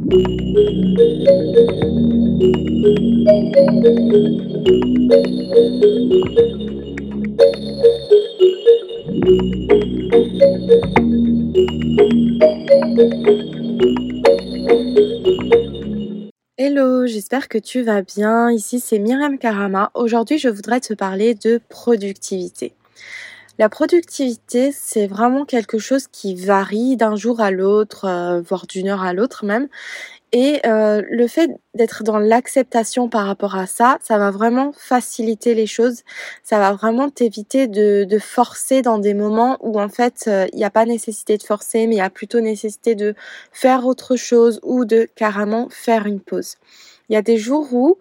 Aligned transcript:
Hello, 0.00 0.14
j'espère 17.06 17.48
que 17.48 17.58
tu 17.58 17.82
vas 17.82 18.02
bien. 18.02 18.52
Ici 18.52 18.78
c'est 18.78 19.00
Myriam 19.00 19.36
Karama. 19.36 19.90
Aujourd'hui 19.94 20.38
je 20.38 20.48
voudrais 20.48 20.78
te 20.78 20.94
parler 20.94 21.34
de 21.34 21.60
productivité. 21.68 22.72
La 23.58 23.68
productivité, 23.68 24.70
c'est 24.70 25.08
vraiment 25.08 25.44
quelque 25.44 25.78
chose 25.78 26.06
qui 26.06 26.36
varie 26.36 26.96
d'un 26.96 27.16
jour 27.16 27.40
à 27.40 27.50
l'autre, 27.50 28.04
euh, 28.04 28.40
voire 28.40 28.68
d'une 28.68 28.88
heure 28.88 29.02
à 29.02 29.12
l'autre 29.12 29.44
même. 29.44 29.66
Et 30.30 30.60
euh, 30.64 31.02
le 31.10 31.26
fait 31.26 31.50
d'être 31.74 32.04
dans 32.04 32.18
l'acceptation 32.18 33.08
par 33.08 33.26
rapport 33.26 33.56
à 33.56 33.66
ça, 33.66 33.98
ça 34.00 34.16
va 34.16 34.30
vraiment 34.30 34.72
faciliter 34.78 35.54
les 35.54 35.66
choses. 35.66 36.02
Ça 36.44 36.60
va 36.60 36.72
vraiment 36.72 37.10
t'éviter 37.10 37.66
de, 37.66 38.06
forcer 38.20 38.80
dans 38.80 38.98
des 38.98 39.14
moments 39.14 39.56
où 39.60 39.80
en 39.80 39.88
fait 39.88 40.26
euh, 40.28 40.46
il 40.52 40.58
n'y 40.58 40.64
a 40.64 40.70
pas 40.70 40.84
nécessité 40.84 41.36
de 41.36 41.42
forcer, 41.42 41.88
mais 41.88 41.96
il 41.96 41.98
y 41.98 42.02
a 42.02 42.10
plutôt 42.10 42.40
nécessité 42.40 42.94
de 42.94 43.16
faire 43.52 43.86
autre 43.86 44.14
chose 44.14 44.60
ou 44.62 44.84
de 44.84 45.08
carrément 45.16 45.68
faire 45.70 46.06
une 46.06 46.20
pause. 46.20 46.56
Il 47.08 47.14
y 47.14 47.16
a 47.16 47.22
des 47.22 47.38
jours 47.38 47.72
où 47.72 47.98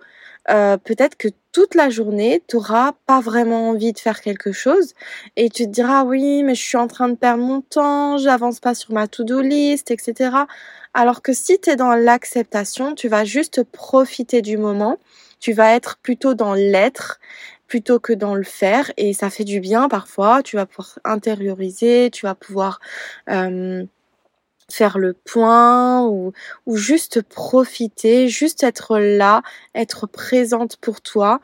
euh, 0.50 0.78
peut-être 0.78 1.18
que 1.18 1.28
toute 1.52 1.76
la 1.76 1.90
journée, 1.90 2.44
tu 2.48 2.56
n'auras 2.56 2.94
pas 3.06 3.20
vraiment 3.20 3.70
envie 3.70 3.92
de 3.94 4.00
faire 4.00 4.22
quelque 4.22 4.52
chose 4.52 4.94
et 5.36 5.50
tu 5.50 5.66
te 5.66 5.70
diras 5.70 6.04
oui, 6.04 6.44
mais 6.44 6.56
je 6.56 6.62
suis 6.62 6.78
en 6.78 6.88
train 6.88 7.10
de 7.10 7.16
perdre 7.16 7.44
mon 7.44 7.62
temps, 7.62 8.18
j'avance 8.18 8.60
pas 8.60 8.76
sur 8.76 8.94
ma 8.94 9.08
to-do 9.08 9.42
list, 9.42 9.92
etc. 9.92 10.32
Alors 10.94 11.22
que 11.22 11.34
si 11.34 11.60
tu 11.60 11.72
es 11.72 11.76
dans 11.76 11.96
l'acceptation, 11.96 12.96
tu 12.96 13.08
vas 13.08 13.26
juste 13.26 13.64
profiter 13.64 14.42
du 14.42 14.58
moment, 14.58 14.98
tu 15.40 15.54
vas 15.54 15.76
être 15.76 15.98
plutôt 15.98 16.34
dans 16.34 16.54
l'être 16.54 17.20
plutôt 17.68 18.00
que 18.00 18.14
dans 18.14 18.36
le 18.36 18.44
faire 18.44 18.92
et 18.96 19.14
ça 19.14 19.30
fait 19.30 19.44
du 19.44 19.60
bien 19.60 19.90
parfois, 19.90 20.42
tu 20.42 20.56
vas 20.56 20.66
pouvoir 20.66 21.00
intérioriser, 21.04 22.10
tu 22.12 22.26
vas 22.26 22.36
pouvoir... 22.36 22.80
Euh, 23.30 23.86
faire 24.70 24.98
le 24.98 25.14
point 25.14 26.06
ou, 26.06 26.34
ou 26.66 26.76
juste 26.78 27.22
profiter, 27.22 28.28
juste 28.28 28.64
être 28.64 29.00
là, 29.00 29.42
être 29.76 30.08
présente 30.08 30.78
pour 30.78 31.02
toi. 31.02 31.40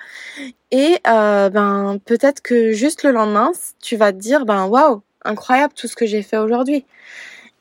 Et 0.71 0.97
euh, 1.07 1.49
ben 1.49 1.99
peut-être 2.05 2.41
que 2.41 2.73
juste 2.73 3.03
le 3.03 3.11
lendemain, 3.11 3.51
tu 3.81 3.95
vas 3.95 4.11
te 4.11 4.17
dire 4.17 4.45
ben 4.45 4.65
waouh, 4.65 5.01
incroyable 5.23 5.73
tout 5.73 5.87
ce 5.87 5.95
que 5.95 6.05
j'ai 6.05 6.21
fait 6.21 6.37
aujourd'hui. 6.37 6.85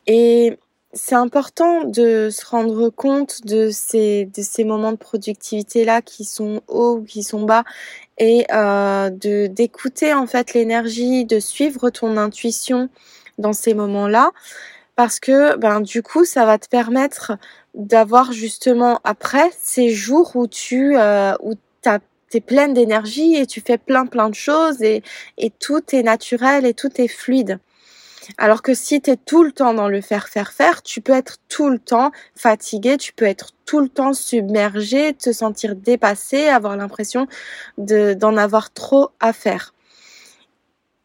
Et 0.06 0.58
c'est 0.94 1.14
important 1.14 1.84
de 1.84 2.28
se 2.30 2.44
rendre 2.44 2.90
compte 2.90 3.46
de 3.46 3.70
ces, 3.70 4.26
de 4.26 4.42
ces 4.42 4.64
moments 4.64 4.92
de 4.92 4.98
productivité 4.98 5.84
là 5.84 6.02
qui 6.02 6.24
sont 6.24 6.60
hauts 6.68 6.98
ou 6.98 7.04
qui 7.04 7.22
sont 7.22 7.42
bas 7.44 7.64
et 8.18 8.46
euh, 8.52 9.08
de 9.10 9.46
d'écouter 9.46 10.12
en 10.12 10.26
fait 10.26 10.52
l'énergie, 10.54 11.24
de 11.24 11.40
suivre 11.40 11.90
ton 11.90 12.16
intuition 12.18 12.90
dans 13.38 13.54
ces 13.54 13.74
moments 13.74 14.08
là 14.08 14.32
parce 14.96 15.20
que 15.20 15.56
ben 15.56 15.80
du 15.80 16.02
coup 16.02 16.24
ça 16.24 16.44
va 16.44 16.58
te 16.58 16.68
permettre 16.68 17.32
d'avoir 17.74 18.32
justement 18.32 19.00
après 19.04 19.50
ces 19.60 19.90
jours 19.90 20.36
où 20.36 20.46
tu 20.46 20.96
euh, 20.96 21.34
où 21.40 21.54
pleine 22.46 22.72
d'énergie 22.72 23.36
et 23.36 23.46
tu 23.46 23.60
fais 23.60 23.76
plein 23.76 24.06
plein 24.06 24.30
de 24.30 24.34
choses 24.34 24.82
et, 24.82 25.02
et 25.36 25.50
tout 25.50 25.82
est 25.92 26.02
naturel 26.02 26.64
et 26.64 26.72
tout 26.72 26.88
est 26.98 27.08
fluide. 27.08 27.58
Alors 28.38 28.62
que 28.62 28.72
si 28.72 29.00
tu 29.02 29.10
es 29.10 29.16
tout 29.16 29.42
le 29.42 29.52
temps 29.52 29.74
dans 29.74 29.88
le 29.88 30.00
faire 30.00 30.28
faire 30.28 30.52
faire, 30.52 30.82
tu 30.82 31.00
peux 31.00 31.12
être 31.12 31.38
tout 31.48 31.68
le 31.68 31.78
temps 31.78 32.12
fatigué, 32.34 32.96
tu 32.96 33.12
peux 33.12 33.24
être 33.24 33.50
tout 33.66 33.80
le 33.80 33.88
temps 33.88 34.12
submergé, 34.14 35.12
te 35.12 35.32
sentir 35.32 35.74
dépassé, 35.74 36.48
avoir 36.48 36.76
l'impression 36.76 37.26
de 37.78 38.14
d'en 38.14 38.36
avoir 38.36 38.72
trop 38.72 39.10
à 39.20 39.32
faire. 39.32 39.74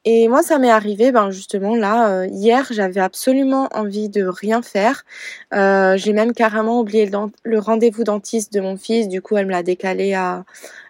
Et 0.10 0.30
moi, 0.30 0.42
ça 0.42 0.58
m'est 0.58 0.72
arrivé, 0.72 1.12
ben 1.12 1.32
justement 1.32 1.76
là, 1.76 2.10
euh, 2.10 2.28
hier, 2.28 2.66
j'avais 2.72 3.02
absolument 3.02 3.68
envie 3.74 4.08
de 4.08 4.24
rien 4.24 4.62
faire. 4.62 5.04
Euh, 5.54 5.98
j'ai 5.98 6.14
même 6.14 6.32
carrément 6.32 6.80
oublié 6.80 7.12
le, 7.44 7.60
rendez-vous 7.60 8.06
dentiste 8.06 8.54
de 8.54 8.62
mon 8.62 8.78
fils. 8.78 9.10
Du 9.10 9.22
coup, 9.22 9.36
elle 9.36 9.48
me 9.48 9.52
l'a 9.52 9.64
décalé 9.64 10.18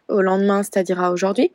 au 0.07 0.21
lendemain, 0.21 0.61
c'est-à-dire 0.61 1.01
à 1.01 1.11
aujourd'hui. 1.11 1.51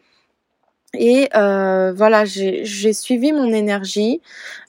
Et 0.95 1.29
euh, 1.35 1.93
voilà, 1.93 2.25
j'ai 2.25 2.93
suivi 2.93 3.33
mon 3.33 3.53
énergie. 3.53 4.21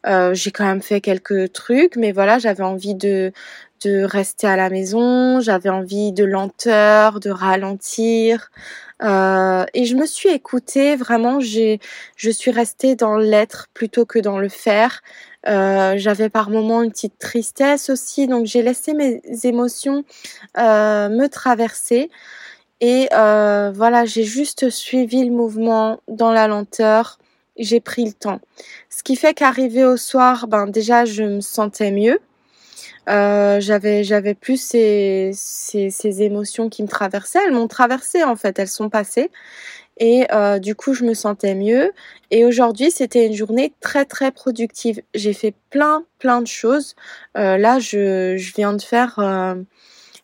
j'ai 0.06 0.52
quand 0.52 0.66
même 0.66 0.82
fait 0.82 1.02
quelques 1.02 1.52
trucs, 1.54 1.96
mais 1.96 2.12
voilà, 2.12 2.40
j'avais 2.40 2.64
envie 2.64 2.96
de 2.96 3.34
de 3.86 4.04
rester 4.04 4.48
à 4.48 4.56
la 4.56 4.70
maison. 4.70 5.40
J'avais 5.42 5.70
envie 5.70 6.12
de 6.12 6.24
lenteur, 6.24 7.20
de 7.20 7.30
ralentir. 7.30 8.50
Euh, 9.04 9.66
et 9.74 9.86
je 9.86 9.96
me 9.96 10.06
suis 10.06 10.30
écoutée, 10.30 10.96
vraiment, 10.96 11.40
j'ai, 11.40 11.80
je 12.16 12.30
suis 12.30 12.52
restée 12.52 12.96
dans 12.96 13.18
l'être 13.18 13.68
plutôt 13.74 14.06
que 14.06 14.20
dans 14.20 14.40
le 14.40 14.50
faire. 14.50 15.02
Euh, 15.48 15.96
j'avais 15.98 16.30
par 16.30 16.50
moments 16.50 16.82
une 16.84 16.92
petite 16.92 17.20
tristesse 17.20 17.90
aussi, 17.90 18.28
donc 18.28 18.46
j'ai 18.46 18.62
laissé 18.62 18.94
mes 18.94 19.22
émotions 19.44 20.06
euh, 20.58 21.10
me 21.10 21.28
traverser. 21.28 22.10
Et 22.86 23.08
euh, 23.14 23.72
voilà, 23.74 24.04
j'ai 24.04 24.26
juste 24.26 24.70
suivi 24.70 25.24
le 25.24 25.32
mouvement 25.32 26.02
dans 26.10 26.34
la 26.34 26.50
lenteur. 26.50 27.18
J'ai 27.58 27.80
pris 27.80 28.04
le 28.04 28.12
temps. 28.12 28.42
Ce 28.90 29.04
qui 29.04 29.16
fait 29.16 29.34
qu'arrivé 29.34 29.86
au 29.86 29.96
soir, 29.96 30.48
ben 30.50 30.68
déjà 30.68 31.06
je 31.06 31.24
me 31.24 31.40
sentais 31.40 31.92
mieux. 31.92 32.20
Euh, 33.08 33.62
j'avais 33.62 34.34
plus 34.34 34.62
ces, 34.62 35.32
ces, 35.34 35.92
ces 35.92 36.24
émotions 36.24 36.68
qui 36.68 36.84
me 36.84 36.90
traversaient. 36.90 37.40
Elles 37.46 37.54
m'ont 37.54 37.70
traversé 37.70 38.22
en 38.26 38.36
fait, 38.36 38.60
elles 38.60 38.68
sont 38.68 38.90
passées. 38.90 39.32
Et 39.98 40.26
euh, 40.34 40.60
du 40.60 40.76
coup, 40.76 40.94
je 40.94 41.06
me 41.06 41.14
sentais 41.14 41.56
mieux. 41.56 41.94
Et 42.32 42.44
aujourd'hui, 42.44 42.92
c'était 42.92 43.28
une 43.28 43.34
journée 43.34 43.72
très 43.80 44.04
très 44.04 44.32
productive. 44.32 45.02
J'ai 45.14 45.32
fait 45.32 45.56
plein 45.70 46.04
plein 46.20 46.42
de 46.42 46.48
choses. 46.48 46.96
Là, 47.36 47.80
je, 47.80 48.36
je 48.36 48.54
viens 48.54 48.74
de 48.74 48.82
faire 48.82 49.22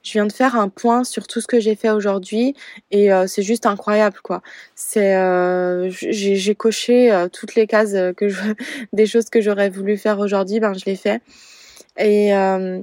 je 0.04 0.14
viens 0.14 0.26
de 0.26 0.32
faire 0.32 0.56
un 0.56 0.70
point 0.70 1.04
sur 1.04 1.28
tout 1.28 1.42
ce 1.42 1.48
que 1.48 1.60
j'ai 1.60 1.76
fait 1.76 1.90
aujourd'hui 1.90 2.56
et 2.92 3.12
euh, 3.12 3.28
c'est 3.28 3.44
juste 3.44 3.66
incroyable 3.66 4.18
quoi. 4.24 4.42
C'est 4.76 5.16
euh, 5.16 5.90
j'ai 5.90 6.56
coché 6.56 7.12
euh, 7.12 7.28
toutes 7.28 7.56
les 7.56 7.68
cases 7.68 7.96
que 8.16 8.30
je 8.30 8.42
des 8.94 9.06
choses 9.06 9.30
que 9.30 9.42
j'aurais 9.42 9.70
voulu 9.70 9.98
faire 9.98 10.20
aujourd'hui, 10.20 10.60
ben 10.60 10.74
je 10.74 10.86
l'ai 10.86 10.96
fait. 10.96 11.22
Et, 11.98 12.34
euh, 12.34 12.82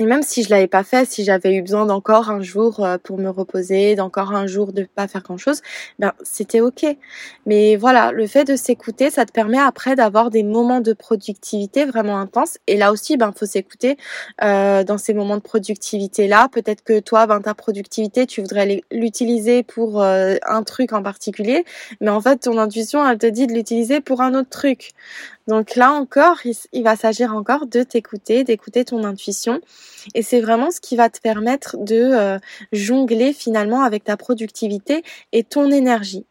et 0.00 0.06
même 0.06 0.22
si 0.22 0.42
je 0.42 0.48
l'avais 0.48 0.66
pas 0.66 0.82
fait, 0.82 1.04
si 1.04 1.24
j'avais 1.24 1.54
eu 1.54 1.60
besoin 1.60 1.84
d'encore 1.84 2.30
un 2.30 2.40
jour 2.40 2.82
euh, 2.82 2.96
pour 2.96 3.18
me 3.18 3.28
reposer, 3.28 3.94
d'encore 3.96 4.32
un 4.32 4.46
jour 4.46 4.72
de 4.72 4.84
pas 4.84 5.06
faire 5.06 5.22
grand 5.22 5.36
chose, 5.36 5.60
ben 5.98 6.14
c'était 6.22 6.62
ok. 6.62 6.86
Mais 7.44 7.76
voilà, 7.76 8.10
le 8.10 8.26
fait 8.26 8.44
de 8.44 8.56
s'écouter, 8.56 9.10
ça 9.10 9.26
te 9.26 9.32
permet 9.32 9.58
après 9.58 9.96
d'avoir 9.96 10.30
des 10.30 10.42
moments 10.42 10.80
de 10.80 10.94
productivité 10.94 11.84
vraiment 11.84 12.18
intenses. 12.18 12.56
Et 12.66 12.78
là 12.78 12.92
aussi, 12.92 13.18
ben 13.18 13.32
faut 13.36 13.44
s'écouter 13.44 13.98
euh, 14.42 14.84
dans 14.84 14.96
ces 14.96 15.12
moments 15.12 15.36
de 15.36 15.42
productivité 15.42 16.28
là. 16.28 16.48
Peut-être 16.50 16.82
que 16.82 17.00
toi, 17.00 17.26
ben 17.26 17.42
ta 17.42 17.52
productivité, 17.52 18.26
tu 18.26 18.40
voudrais 18.40 18.82
l'utiliser 18.90 19.62
pour 19.62 20.02
euh, 20.02 20.36
un 20.46 20.62
truc 20.62 20.94
en 20.94 21.02
particulier, 21.02 21.66
mais 22.00 22.08
en 22.08 22.22
fait 22.22 22.38
ton 22.38 22.56
intuition, 22.56 23.06
elle 23.06 23.18
te 23.18 23.26
dit 23.26 23.46
de 23.46 23.52
l'utiliser 23.52 24.00
pour 24.00 24.22
un 24.22 24.34
autre 24.34 24.48
truc. 24.48 24.92
Donc 25.50 25.74
là 25.74 25.90
encore, 25.90 26.38
il, 26.44 26.84
va 26.84 26.94
s'agir 26.94 27.34
encore 27.34 27.66
de 27.66 27.82
t'écouter, 27.82 28.44
d'écouter 28.44 28.84
ton 28.84 29.02
intuition. 29.02 29.60
Et 30.14 30.22
c'est 30.22 30.40
vraiment 30.40 30.70
ce 30.70 30.80
qui 30.80 30.94
va 30.94 31.10
te 31.10 31.20
permettre 31.20 31.76
de 31.76 31.96
euh, 31.96 32.38
jongler 32.70 33.32
finalement 33.32 33.82
avec 33.82 34.04
ta 34.04 34.16
productivité 34.16 35.02
et 35.32 35.42
ton 35.42 35.72
énergie. 35.72 36.24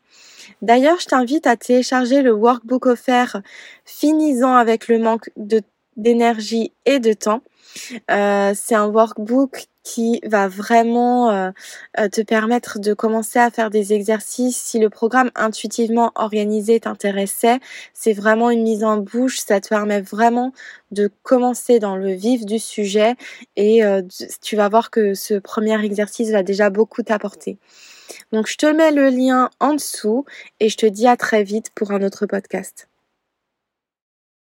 D'ailleurs, 0.61 1.01
je 1.01 1.07
t'invite 1.07 1.47
à 1.47 1.57
télécharger 1.57 2.21
le 2.21 2.31
workbook 2.31 2.85
offert 2.85 3.41
Finissant 3.83 4.55
avec 4.55 4.87
le 4.87 4.99
manque 4.99 5.29
d'énergie 5.99 6.73
et 6.85 6.99
de 6.99 7.13
temps. 7.13 7.41
Euh, 8.09 8.53
c'est 8.55 8.75
un 8.75 8.87
workbook 8.87 9.67
qui 9.83 10.19
va 10.25 10.47
vraiment 10.47 11.31
euh, 11.31 11.51
euh, 11.99 12.09
te 12.09 12.21
permettre 12.21 12.79
de 12.79 12.93
commencer 12.93 13.39
à 13.39 13.49
faire 13.49 13.69
des 13.69 13.93
exercices. 13.93 14.57
Si 14.57 14.79
le 14.79 14.89
programme 14.89 15.31
intuitivement 15.35 16.11
organisé 16.15 16.79
t'intéressait, 16.79 17.59
c'est 17.93 18.13
vraiment 18.13 18.49
une 18.49 18.63
mise 18.63 18.83
en 18.83 18.97
bouche. 18.97 19.39
Ça 19.39 19.59
te 19.61 19.69
permet 19.69 20.01
vraiment 20.01 20.51
de 20.91 21.09
commencer 21.23 21.79
dans 21.79 21.95
le 21.95 22.11
vif 22.11 22.45
du 22.45 22.59
sujet 22.59 23.15
et 23.55 23.81
tu 24.41 24.55
vas 24.55 24.69
voir 24.69 24.91
que 24.91 25.13
ce 25.13 25.35
premier 25.35 25.83
exercice 25.83 26.29
va 26.31 26.43
déjà 26.43 26.69
beaucoup 26.69 27.03
t'apporter. 27.03 27.57
Donc 28.31 28.47
je 28.47 28.57
te 28.57 28.65
mets 28.65 28.91
le 28.91 29.09
lien 29.09 29.49
en 29.59 29.73
dessous 29.73 30.25
et 30.59 30.69
je 30.69 30.77
te 30.77 30.85
dis 30.85 31.07
à 31.07 31.17
très 31.17 31.43
vite 31.43 31.71
pour 31.73 31.91
un 31.91 32.03
autre 32.03 32.25
podcast. 32.25 32.88